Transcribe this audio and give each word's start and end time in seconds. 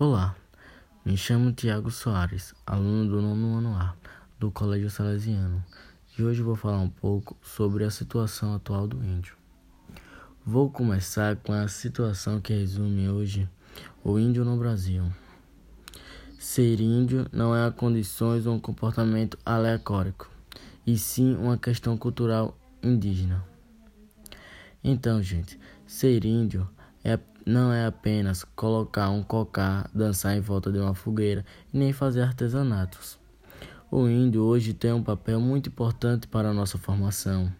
Olá, 0.00 0.36
me 1.04 1.16
chamo 1.16 1.50
Tiago 1.50 1.90
Soares, 1.90 2.54
aluno 2.64 3.10
do 3.10 3.20
nono 3.20 3.58
ano 3.58 3.74
A 3.74 3.96
do 4.38 4.48
Colégio 4.48 4.88
Salesiano, 4.88 5.60
e 6.16 6.22
hoje 6.22 6.40
vou 6.40 6.54
falar 6.54 6.78
um 6.78 6.88
pouco 6.88 7.36
sobre 7.42 7.82
a 7.82 7.90
situação 7.90 8.54
atual 8.54 8.86
do 8.86 9.02
índio. 9.02 9.34
Vou 10.46 10.70
começar 10.70 11.34
com 11.34 11.52
a 11.52 11.66
situação 11.66 12.40
que 12.40 12.52
resume 12.52 13.08
hoje 13.08 13.50
o 14.04 14.20
índio 14.20 14.44
no 14.44 14.56
Brasil. 14.56 15.02
Ser 16.38 16.80
índio 16.80 17.26
não 17.32 17.52
é 17.52 17.66
a 17.66 17.72
condições 17.72 18.46
ou 18.46 18.54
um 18.54 18.60
comportamento 18.60 19.36
aleatórico, 19.44 20.30
e 20.86 20.96
sim 20.96 21.34
uma 21.34 21.58
questão 21.58 21.98
cultural 21.98 22.56
indígena. 22.80 23.44
Então, 24.84 25.20
gente, 25.20 25.58
ser 25.84 26.24
índio 26.24 26.70
é 27.08 27.18
não 27.46 27.72
é 27.72 27.86
apenas 27.86 28.44
colocar 28.54 29.08
um 29.08 29.22
cocar, 29.22 29.90
dançar 29.94 30.36
em 30.36 30.40
volta 30.40 30.70
de 30.70 30.78
uma 30.78 30.94
fogueira 30.94 31.42
e 31.72 31.78
nem 31.78 31.94
fazer 31.94 32.20
artesanatos. 32.20 33.18
O 33.90 34.06
índio 34.06 34.42
hoje 34.42 34.74
tem 34.74 34.92
um 34.92 35.02
papel 35.02 35.40
muito 35.40 35.70
importante 35.70 36.28
para 36.28 36.50
a 36.50 36.52
nossa 36.52 36.76
formação. 36.76 37.50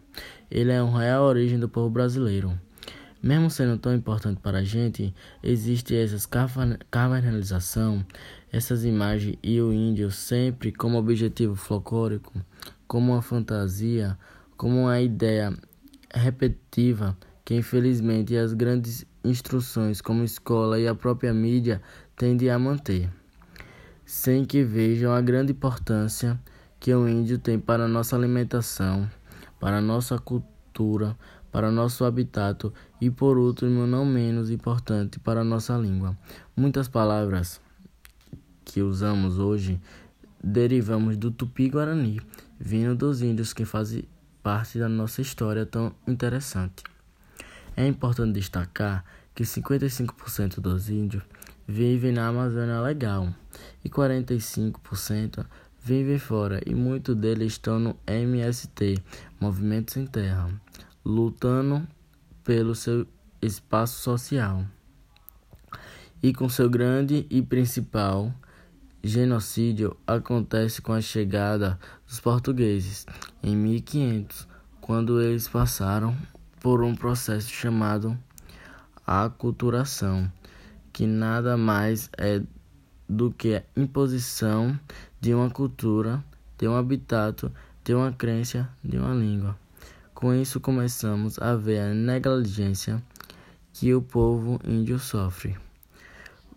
Ele 0.51 0.71
é 0.71 0.83
uma 0.83 1.01
real 1.01 1.24
origem 1.24 1.59
do 1.59 1.71
povo 1.71 1.88
brasileiro. 1.88 2.52
Mesmo 3.23 3.48
sendo 3.48 3.79
tão 3.79 3.95
importante 3.95 4.38
para 4.43 4.59
a 4.59 4.62
gente, 4.62 5.15
existe 5.43 5.96
essa 5.96 6.29
cavernalização, 6.91 8.05
essas 8.52 8.85
imagens 8.85 9.38
e 9.43 9.59
o 9.59 9.73
índio 9.73 10.10
sempre 10.10 10.71
como 10.71 10.99
objetivo 10.99 11.57
folclórico, 11.57 12.35
como 12.87 13.12
uma 13.12 13.23
fantasia, 13.23 14.19
como 14.59 14.83
uma 14.83 15.01
ideia 15.01 15.57
repetitiva 16.12 17.16
que 17.49 17.55
infelizmente 17.55 18.37
as 18.37 18.52
grandes 18.52 19.07
instruções 19.28 20.00
como 20.00 20.24
escola 20.24 20.78
e 20.78 20.88
a 20.88 20.95
própria 20.95 21.32
mídia 21.32 21.80
tendem 22.16 22.50
a 22.50 22.59
manter, 22.59 23.10
sem 24.04 24.45
que 24.45 24.65
vejam 24.65 25.12
a 25.12 25.20
grande 25.20 25.52
importância 25.52 26.38
que 26.80 26.95
o 26.95 27.09
índio 27.09 27.38
tem 27.38 27.59
para 27.59 27.85
a 27.85 27.88
nossa 27.88 28.16
alimentação, 28.16 29.09
para 29.60 29.79
a 29.79 29.80
nossa 29.80 30.18
cultura, 30.18 31.16
para 31.51 31.70
nosso 31.70 32.04
habitat 32.04 32.70
e, 33.01 33.10
por 33.10 33.38
último, 33.38 33.87
não 33.87 34.04
menos 34.04 34.51
importante, 34.51 35.18
para 35.18 35.42
nossa 35.42 35.76
língua. 35.76 36.16
Muitas 36.57 36.88
palavras 36.88 37.60
que 38.65 38.82
usamos 38.82 39.38
hoje 39.38 39.80
derivamos 40.42 41.16
do 41.16 41.30
tupi-guarani, 41.30 42.20
vindo 42.59 42.95
dos 42.95 43.23
índios 43.23 43.52
que 43.52 43.65
fazem 43.65 44.04
parte 44.42 44.79
da 44.79 44.88
nossa 44.88 45.20
história 45.20 45.66
tão 45.66 45.92
interessante. 46.07 46.85
É 47.79 47.87
importante 47.87 48.32
destacar 48.32 49.04
que 49.32 49.45
55% 49.45 50.59
dos 50.59 50.90
índios 50.90 51.23
vivem 51.65 52.10
na 52.10 52.26
Amazônia 52.26 52.80
Legal 52.80 53.32
e 53.85 53.88
45% 53.88 55.46
vivem 55.80 56.18
fora 56.18 56.60
e 56.66 56.74
muitos 56.74 57.15
deles 57.15 57.52
estão 57.52 57.79
no 57.79 57.96
MST, 58.04 59.01
Movimento 59.40 59.93
Sem 59.93 60.09
Terra, 60.09 60.51
lutando 61.04 61.87
pelo 62.43 62.74
seu 62.74 63.07
espaço 63.40 64.00
social. 64.00 64.66
E 66.20 66.34
com 66.34 66.48
seu 66.48 66.69
grande 66.69 67.28
e 67.31 67.41
principal 67.41 68.34
genocídio 69.04 69.97
acontece 70.04 70.82
com 70.82 70.92
a 70.92 71.00
chegada 71.00 71.78
dos 72.04 72.19
portugueses 72.19 73.06
em 73.41 73.54
1500, 73.54 74.48
quando 74.81 75.22
eles 75.22 75.47
passaram 75.47 76.16
por 76.60 76.82
um 76.82 76.94
processo 76.94 77.48
chamado 77.50 78.19
aculturação, 79.06 80.31
que 80.92 81.06
nada 81.06 81.56
mais 81.56 82.10
é 82.19 82.42
do 83.09 83.31
que 83.31 83.56
a 83.56 83.62
imposição 83.76 84.78
de 85.20 85.32
uma 85.32 85.48
cultura, 85.48 86.22
de 86.59 86.69
um 86.69 86.76
habitat, 86.76 87.50
de 87.84 87.94
uma 87.94 88.12
crença, 88.12 88.68
de 88.84 88.98
uma 88.98 89.14
língua. 89.14 89.56
Com 90.14 90.34
isso 90.34 90.60
começamos 90.60 91.38
a 91.38 91.54
ver 91.54 91.80
a 91.80 91.94
negligência 91.94 93.02
que 93.72 93.94
o 93.94 94.02
povo 94.02 94.60
índio 94.66 94.98
sofre. 94.98 95.56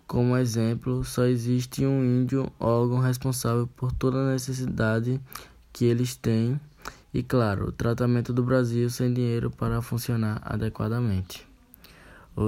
Como 0.07 0.35
exemplo, 0.35 1.05
só 1.05 1.23
existe 1.23 1.85
um 1.85 2.03
índio 2.03 2.51
órgão 2.59 2.99
responsável 2.99 3.65
por 3.77 3.93
toda 3.93 4.17
a 4.17 4.33
necessidade 4.33 5.21
que 5.71 5.85
eles 5.85 6.15
têm 6.15 6.59
e, 7.13 7.21
claro, 7.23 7.67
o 7.67 7.71
tratamento 7.71 8.31
do 8.33 8.43
Brasil 8.43 8.89
sem 8.89 9.13
dinheiro 9.13 9.51
para 9.51 9.81
funcionar 9.81 10.41
adequadamente. 10.43 11.50